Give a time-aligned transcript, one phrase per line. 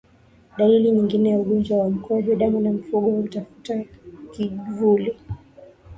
[0.57, 3.83] Dalili nyingine ya ugonjwa wa mkojo damu ni mfugo hutafuta
[4.33, 5.15] kivuli